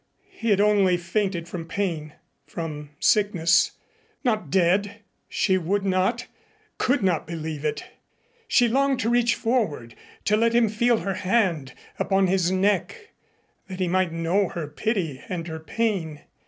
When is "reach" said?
9.11-9.35